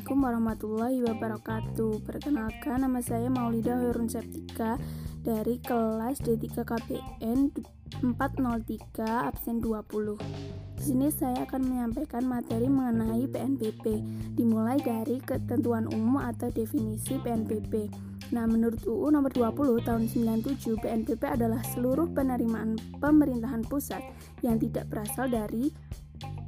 [0.00, 1.92] Assalamualaikum warahmatullahi wabarakatuh.
[2.08, 4.80] Perkenalkan nama saya Maulida Hoirun Septika
[5.20, 7.52] Dari kelas D3 KPN
[8.08, 8.96] 403
[9.28, 10.16] absen 20
[10.80, 14.00] Di sini saya akan menyampaikan materi mengenai PNBP
[14.40, 17.92] Dimulai dari ketentuan umum atau definisi PNBP
[18.32, 24.00] Nah, menurut UU nomor 20 tahun 97, PNBP adalah seluruh penerimaan pemerintahan pusat
[24.40, 25.68] yang tidak berasal dari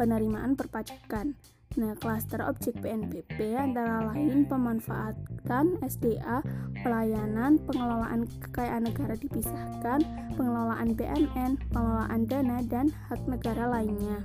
[0.00, 1.36] penerimaan perpajakan.
[1.72, 6.44] Nah, klaster objek PNBP antara lain pemanfaatan SDA,
[6.84, 10.04] pelayanan, pengelolaan kekayaan negara dipisahkan,
[10.36, 14.20] pengelolaan BNN, pengelolaan dana, dan hak negara lainnya.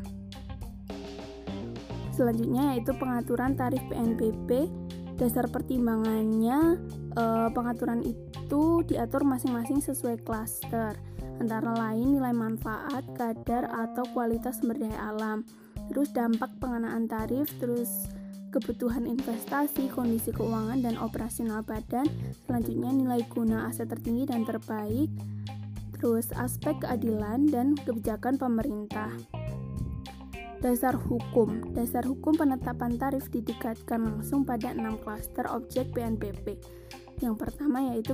[2.11, 4.67] Selanjutnya yaitu pengaturan tarif PNBP.
[5.17, 6.77] Dasar pertimbangannya
[7.15, 10.93] eh, pengaturan itu diatur masing-masing sesuai klaster,
[11.41, 15.47] antara lain nilai manfaat, kadar atau kualitas sumber daya alam
[15.91, 18.07] terus dampak pengenaan tarif, terus
[18.51, 22.07] kebutuhan investasi, kondisi keuangan dan operasional badan,
[22.47, 25.11] selanjutnya nilai guna aset tertinggi dan terbaik,
[25.97, 29.11] terus aspek keadilan dan kebijakan pemerintah.
[30.57, 36.57] Dasar hukum Dasar hukum penetapan tarif ditingkatkan langsung pada enam klaster objek PNBP.
[37.17, 38.13] Yang pertama yaitu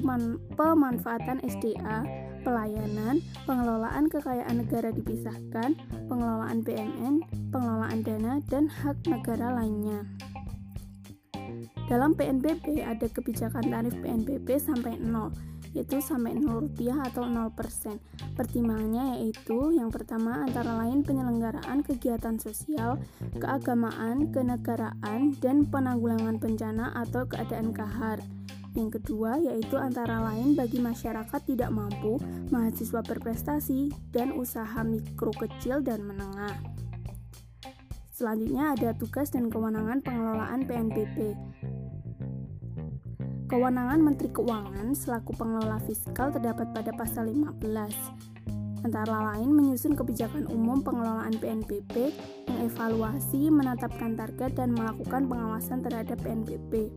[0.55, 2.07] pemanfaatan SDA,
[2.47, 5.75] pelayanan, pengelolaan kekayaan negara dipisahkan,
[6.07, 10.07] pengelolaan BNN, pengelolaan dana, dan hak negara lainnya.
[11.91, 15.35] Dalam PNBP ada kebijakan tarif PNBP sampai 0,
[15.75, 17.99] yaitu sampai 0 rupiah atau 0%.
[18.39, 23.03] Pertimbangannya yaitu yang pertama antara lain penyelenggaraan kegiatan sosial,
[23.35, 28.23] keagamaan, kenegaraan, dan penanggulangan bencana atau keadaan kahar.
[28.73, 32.17] Yang kedua yaitu antara lain bagi masyarakat tidak mampu,
[32.49, 36.57] mahasiswa berprestasi, dan usaha mikro kecil dan menengah.
[38.13, 41.37] Selanjutnya ada tugas dan kewenangan pengelolaan PNBP.
[43.49, 48.33] Kewenangan Menteri Keuangan selaku pengelola fiskal terdapat pada pasal 15
[48.83, 52.11] antara lain menyusun kebijakan umum pengelolaan PNBP,
[52.51, 56.91] mengevaluasi, menetapkan target, dan melakukan pengawasan terhadap PNBP.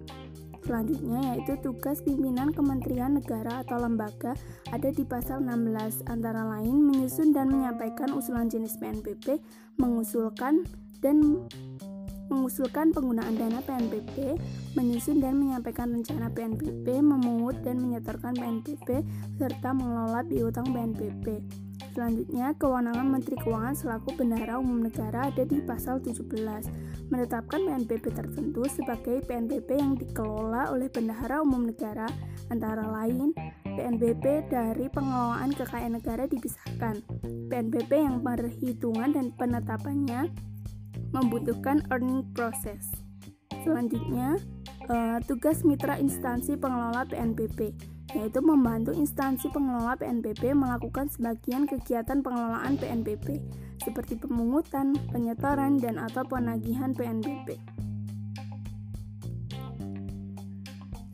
[0.66, 4.34] Selanjutnya yaitu tugas pimpinan kementerian negara atau lembaga
[4.74, 9.38] ada di pasal 16 antara lain menyusun dan menyampaikan usulan jenis PNBP,
[9.78, 10.66] mengusulkan
[10.98, 11.46] dan
[12.26, 14.34] mengusulkan penggunaan dana PNBP,
[14.74, 19.06] menyusun dan menyampaikan rencana PNBP, memungut dan menyetorkan PNBP,
[19.38, 21.38] serta mengelola piutang PNBP.
[21.96, 26.28] Selanjutnya, kewenangan Menteri Keuangan selaku Bendahara Umum Negara ada di pasal 17,
[27.08, 32.06] menetapkan PNBP tertentu sebagai PNBP yang dikelola oleh Bendahara Umum Negara,
[32.50, 33.30] antara lain
[33.64, 37.04] PNBP dari pengelolaan kekayaan negara dipisahkan.
[37.46, 40.32] PNBP yang perhitungan dan penetapannya
[41.14, 42.90] membutuhkan earning process.
[43.62, 44.38] Selanjutnya,
[44.90, 52.80] uh, tugas mitra instansi pengelola PNBP yaitu membantu instansi pengelola PNBP melakukan sebagian kegiatan pengelolaan
[52.80, 53.44] PNBP
[53.76, 57.60] seperti pemungutan, penyetoran, dan atau penagihan PNBP.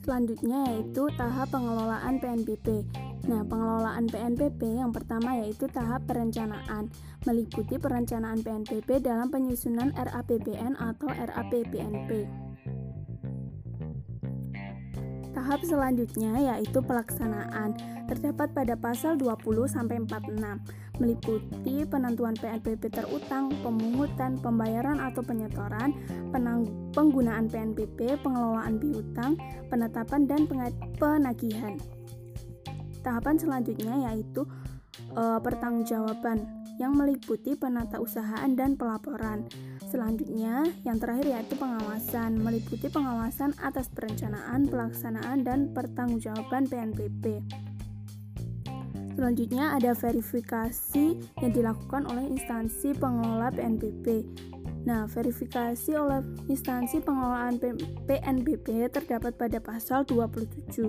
[0.02, 2.86] Selanjutnya yaitu tahap pengelolaan PNBP.
[3.30, 6.90] Nah, pengelolaan PNBP yang pertama yaitu tahap perencanaan,
[7.22, 12.26] meliputi perencanaan PNBP dalam penyusunan RAPBN atau RAPBNP.
[15.42, 17.74] Tahap selanjutnya yaitu pelaksanaan,
[18.06, 20.38] terdapat pada pasal 20 sampai 46,
[21.02, 25.98] meliputi penentuan PNBP terutang, pemungutan, pembayaran atau penyetoran,
[26.94, 29.34] penggunaan PNBP, pengelolaan piutang,
[29.66, 30.46] penetapan dan
[30.94, 31.74] penagihan.
[33.02, 34.46] Tahapan selanjutnya yaitu
[35.10, 36.38] e, pertanggungjawaban
[36.78, 39.50] yang meliputi penata usahaan dan pelaporan.
[39.92, 47.44] Selanjutnya, yang terakhir yaitu pengawasan, meliputi pengawasan atas perencanaan, pelaksanaan, dan pertanggungjawaban PNBP.
[49.12, 54.24] Selanjutnya ada verifikasi yang dilakukan oleh instansi pengelola PNBP.
[54.88, 57.60] Nah, verifikasi oleh instansi pengelolaan
[58.08, 60.88] PNBP terdapat pada pasal 27.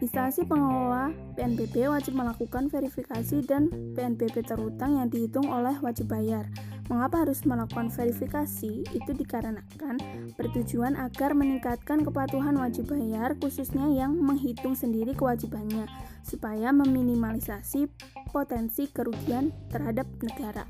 [0.00, 6.48] Instansi pengelola PNBP wajib melakukan verifikasi dan PNBP terutang yang dihitung oleh wajib bayar.
[6.90, 8.82] Mengapa harus melakukan verifikasi?
[8.82, 10.02] Itu dikarenakan
[10.34, 15.86] bertujuan agar meningkatkan kepatuhan wajib bayar, khususnya yang menghitung sendiri kewajibannya,
[16.26, 17.86] supaya meminimalisasi
[18.34, 20.66] potensi kerugian terhadap negara.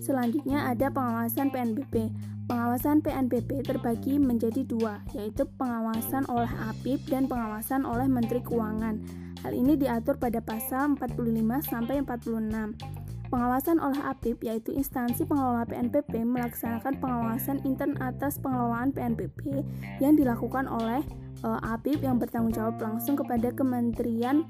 [0.00, 2.08] Selanjutnya ada pengawasan PNBP.
[2.46, 9.02] Pengawasan PNBP terbagi menjadi dua, yaitu pengawasan oleh APIP dan pengawasan oleh Menteri Keuangan.
[9.44, 12.95] Hal ini diatur pada pasal 45 sampai 46.
[13.26, 19.66] Pengawasan oleh APIP yaitu instansi pengelola PNPP melaksanakan pengawasan intern atas pengelolaan PNPP
[19.98, 21.02] yang dilakukan oleh
[21.42, 24.46] uh, APIP yang bertanggung jawab langsung kepada kementerian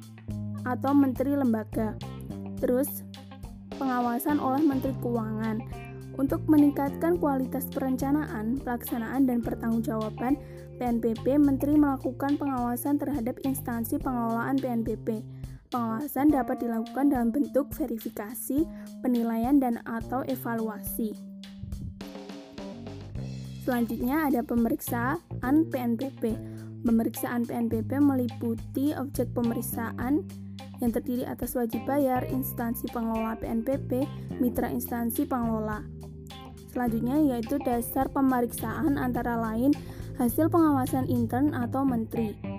[0.69, 1.96] atau menteri lembaga.
[2.61, 3.05] Terus
[3.81, 5.61] pengawasan oleh Menteri Keuangan
[6.17, 10.40] untuk meningkatkan kualitas perencanaan, pelaksanaan dan pertanggungjawaban
[10.76, 15.25] PNPP, Menteri melakukan pengawasan terhadap instansi pengelolaan PNPP
[15.66, 18.62] Pengawasan dapat dilakukan dalam bentuk verifikasi,
[19.02, 21.12] penilaian, dan atau evaluasi.
[23.66, 26.38] Selanjutnya ada pemeriksaan PNPP.
[26.86, 30.22] Pemeriksaan PNPP meliputi objek pemeriksaan
[30.78, 34.06] yang terdiri atas wajib bayar, instansi pengelola PNPP,
[34.38, 35.82] mitra instansi pengelola.
[36.70, 39.74] Selanjutnya yaitu dasar pemeriksaan antara lain
[40.14, 42.55] hasil pengawasan intern atau menteri.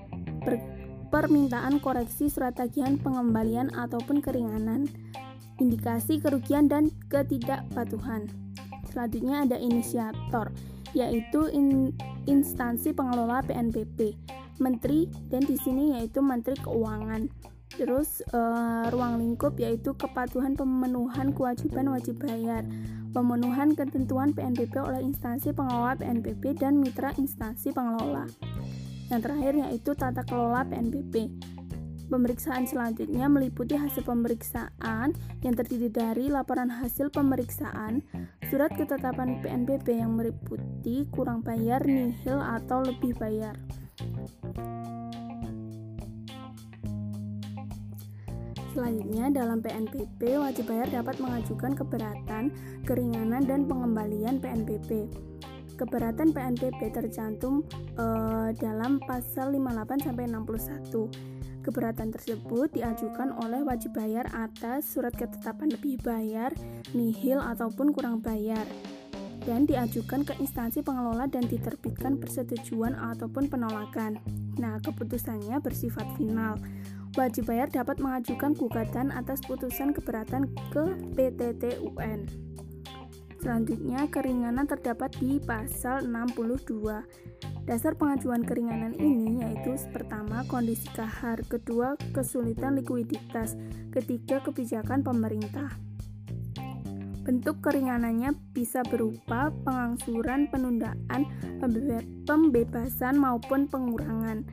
[1.07, 4.91] Per permintaan koreksi surat tagihan pengembalian ataupun keringanan,
[5.55, 8.27] indikasi kerugian dan ketidakpatuhan.
[8.91, 10.51] Selanjutnya ada inisiator,
[10.91, 11.95] yaitu in,
[12.27, 14.19] instansi pengelola PNBP,
[14.59, 17.31] menteri dan di sini yaitu Menteri Keuangan.
[17.71, 22.67] Terus uh, ruang lingkup yaitu kepatuhan pemenuhan kewajiban wajib bayar,
[23.15, 28.27] pemenuhan ketentuan PNBP oleh instansi pengelola PNBP dan mitra instansi pengelola.
[29.07, 31.31] Yang terakhir yaitu tata kelola PNBP.
[32.07, 35.11] Pemeriksaan selanjutnya meliputi hasil pemeriksaan
[35.43, 37.99] yang terdiri dari laporan hasil pemeriksaan,
[38.47, 43.59] surat ketetapan PNBP yang meliputi kurang bayar, nihil, atau lebih bayar.
[48.71, 52.55] Selanjutnya, dalam PNBP, wajib bayar dapat mengajukan keberatan,
[52.87, 55.11] keringanan, dan pengembalian PNBP.
[55.77, 57.61] Keberatan PNBP tercantum
[58.01, 61.37] uh, dalam pasal 58 sampai 61.
[61.61, 66.49] Keberatan tersebut diajukan oleh wajib bayar atas surat ketetapan lebih bayar,
[66.97, 68.65] nihil ataupun kurang bayar
[69.45, 74.19] dan diajukan ke instansi pengelola dan diterbitkan persetujuan ataupun penolakan.
[74.59, 76.59] Nah, keputusannya bersifat final.
[77.15, 80.83] Wajib bayar dapat mengajukan gugatan atas putusan keberatan ke
[81.15, 82.46] PTT UN.
[83.47, 86.99] Selanjutnya, keringanan terdapat di pasal 62.
[87.63, 93.55] Dasar pengajuan keringanan ini yaitu pertama kondisi kahar, kedua kesulitan likuiditas,
[93.95, 95.79] ketiga kebijakan pemerintah.
[97.23, 101.31] Bentuk keringanannya bisa berupa pengangsuran, penundaan,
[102.27, 104.43] pembebasan maupun pengurangan.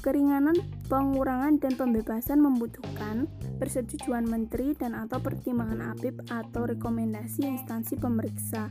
[0.00, 0.56] Keringanan,
[0.88, 3.28] pengurangan, dan pembebasan membutuhkan
[3.62, 8.66] persetujuan menteri dan atau pertimbangan APIP atau rekomendasi instansi pemeriksa.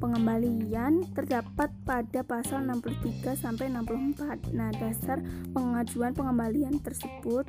[0.00, 4.56] Pengembalian terdapat pada pasal 63 sampai 64.
[4.56, 5.20] Nah, dasar
[5.52, 7.44] pengajuan pengembalian tersebut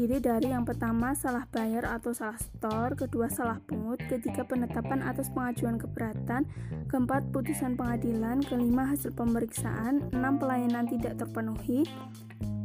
[0.00, 5.28] terdiri dari yang pertama salah bayar atau salah store, kedua salah pungut, ketiga penetapan atas
[5.34, 6.48] pengajuan keberatan,
[6.88, 11.84] keempat putusan pengadilan, kelima hasil pemeriksaan, enam pelayanan tidak terpenuhi,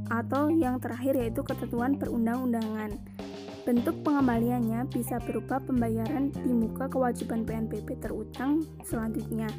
[0.09, 2.97] atau yang terakhir yaitu ketentuan perundang-undangan.
[3.65, 9.49] Bentuk pengembaliannya bisa berupa pembayaran di muka kewajiban PNBP terutang selanjutnya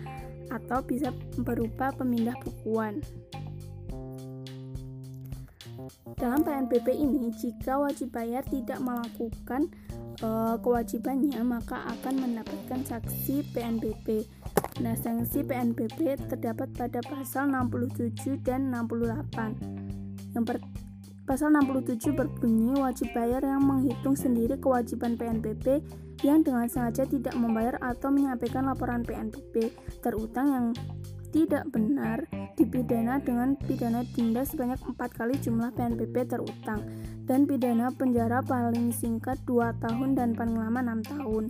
[0.46, 1.10] atau bisa
[1.43, 3.02] berupa pemindah bukuan.
[6.16, 9.69] Dalam PNBP ini, jika wajib bayar tidak melakukan
[10.25, 14.25] uh, kewajibannya, maka akan mendapatkan sanksi PNBP.
[14.80, 19.96] Nah, sanksi PNBP terdapat pada pasal 67 dan 68.
[20.37, 20.59] Yang per
[21.26, 25.83] Pasal 67 berbunyi wajib bayar yang menghitung sendiri kewajiban PNBP
[26.23, 29.75] yang dengan sengaja tidak membayar atau menyampaikan laporan PNBP
[30.07, 30.66] terutang yang
[31.35, 36.87] tidak benar dipidana dengan pidana denda sebanyak 4 kali jumlah PNBP terutang
[37.26, 41.45] dan pidana penjara paling singkat 2 tahun dan paling lama 6 tahun.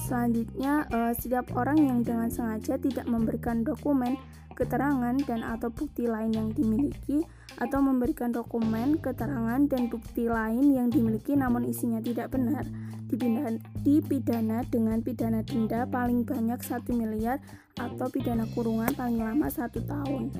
[0.00, 4.16] Selanjutnya, uh, setiap orang yang dengan sengaja tidak memberikan dokumen,
[4.56, 7.20] keterangan dan atau bukti lain yang dimiliki
[7.56, 12.68] atau memberikan dokumen, keterangan dan bukti lain yang dimiliki namun isinya tidak benar
[13.06, 17.38] dipidana, dengan pidana denda paling banyak 1 miliar
[17.78, 20.34] atau pidana kurungan paling lama satu tahun.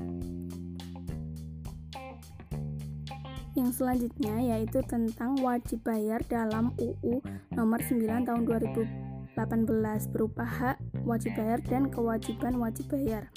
[3.57, 7.25] Yang selanjutnya yaitu tentang wajib bayar dalam UU
[7.57, 10.77] nomor 9 tahun 2018 berupa hak
[11.09, 13.33] wajib bayar dan kewajiban wajib bayar.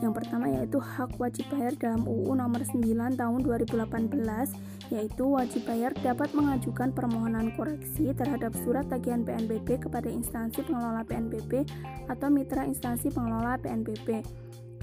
[0.00, 5.92] Yang pertama yaitu hak wajib bayar dalam UU nomor 9 tahun 2018 yaitu wajib bayar
[6.00, 11.68] dapat mengajukan permohonan koreksi terhadap surat tagihan PNBP kepada instansi pengelola PNBP
[12.08, 14.24] atau mitra instansi pengelola PNBP.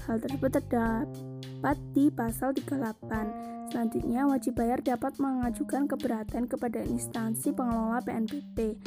[0.06, 3.68] Hal tersebut terdapat di pasal 38.
[3.68, 8.80] Selanjutnya, wajib bayar dapat mengajukan keberatan kepada instansi pengelola PNBP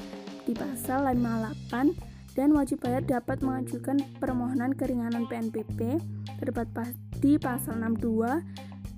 [0.50, 6.00] di pasal 58 dan wajib bayar dapat mengajukan permohonan keringanan PNBP
[6.42, 8.42] terdapat di pasal 62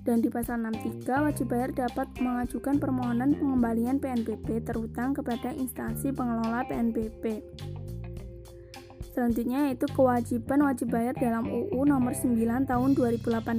[0.04, 6.64] dan di pasal 63 wajib bayar dapat mengajukan permohonan pengembalian PNBP terutang kepada instansi pengelola
[6.68, 7.40] PNBP.
[9.14, 13.54] Selanjutnya yaitu kewajiban wajib bayar dalam UU nomor 9 tahun 2018.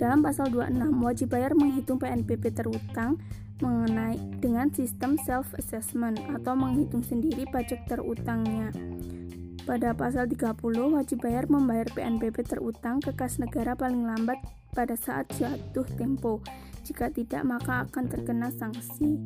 [0.00, 3.20] Dalam pasal 26, wajib bayar menghitung PNBP terutang
[3.60, 8.72] mengenai dengan sistem self assessment atau menghitung sendiri pajak terutangnya.
[9.70, 10.58] Pada pasal 30,
[10.98, 14.42] wajib bayar membayar PNBP terutang ke kas negara paling lambat
[14.74, 16.42] pada saat jatuh tempo.
[16.82, 19.22] Jika tidak, maka akan terkena sanksi.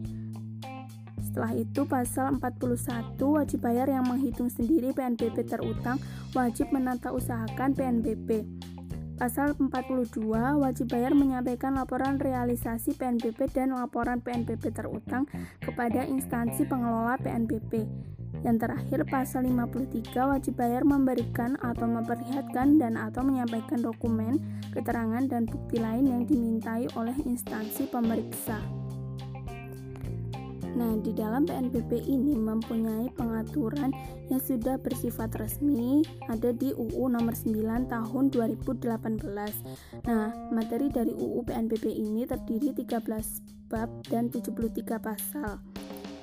[1.24, 5.96] Setelah itu, pasal 41 wajib bayar yang menghitung sendiri PNBP terutang
[6.36, 8.44] wajib menata usahakan PNBP.
[9.16, 10.28] Pasal 42
[10.60, 15.24] wajib bayar menyampaikan laporan realisasi PNBP dan laporan PNBP terutang
[15.64, 17.88] kepada instansi pengelola PNBP.
[18.42, 24.42] Yang terakhir, pasal 53 wajib bayar memberikan atau memperlihatkan dan atau menyampaikan dokumen,
[24.74, 28.58] keterangan, dan bukti lain yang dimintai oleh instansi pemeriksa.
[30.74, 33.94] Nah, di dalam PNBP ini mempunyai pengaturan
[34.26, 38.82] yang sudah bersifat resmi ada di UU nomor 9 tahun 2018.
[40.10, 45.62] Nah, materi dari UU PNBP ini terdiri 13 bab dan 73 pasal.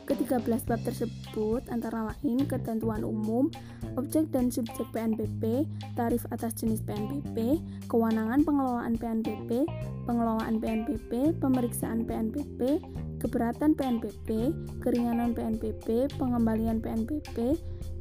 [0.10, 3.48] Ketiga belas bab tersebut antara lain ketentuan umum,
[3.96, 9.64] objek dan subjek PNBP, tarif atas jenis PNBP, kewenangan pengelolaan PNBP,
[10.10, 12.82] pengelolaan PNBP, pemeriksaan PNBP,
[13.22, 14.50] keberatan PNBP,
[14.82, 17.56] keringanan PNBP, pengembalian PNBP,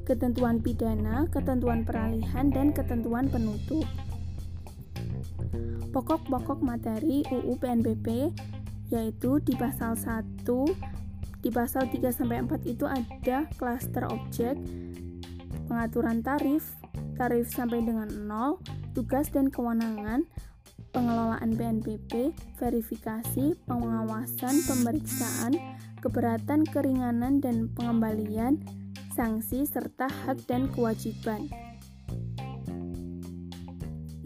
[0.08, 3.84] ketentuan pidana, ketentuan peralihan, dan ketentuan penutup.
[5.90, 8.30] Pokok-pokok materi UU PNBP
[8.90, 10.42] yaitu di pasal 1
[11.40, 14.60] di pasal 3 sampai 4 itu ada klaster objek,
[15.68, 16.76] pengaturan tarif,
[17.16, 18.60] tarif sampai dengan 0,
[18.92, 20.28] tugas dan kewenangan,
[20.92, 25.52] pengelolaan BNPB, verifikasi, pengawasan, pemeriksaan,
[26.04, 28.60] keberatan, keringanan dan pengembalian,
[29.16, 31.69] sanksi serta hak dan kewajiban.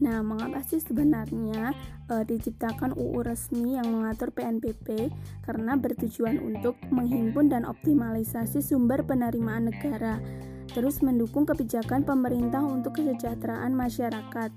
[0.04, 1.72] Nah, mengapa sih sebenarnya
[2.12, 5.08] e, diciptakan UU resmi yang mengatur PNBP?
[5.40, 10.20] Karena bertujuan untuk menghimpun dan optimalisasi sumber penerimaan negara,
[10.76, 14.52] terus mendukung kebijakan pemerintah untuk kesejahteraan masyarakat,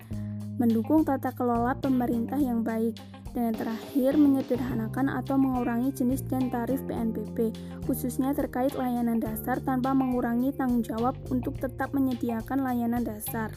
[0.60, 3.00] mendukung tata kelola pemerintah yang baik,
[3.32, 7.56] dan yang terakhir menyederhanakan atau mengurangi jenis dan tarif PNBP,
[7.88, 13.54] khususnya terkait layanan dasar tanpa mengurangi tanggung jawab untuk tetap menyediakan layanan dasar.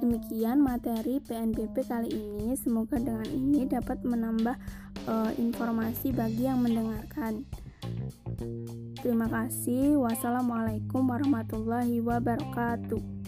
[0.00, 2.56] Demikian materi PNBP kali ini.
[2.56, 4.56] Semoga dengan ini dapat menambah
[5.04, 7.44] uh, informasi bagi yang mendengarkan.
[9.04, 10.00] Terima kasih.
[10.00, 13.20] Wassalamualaikum warahmatullahi wabarakatuh.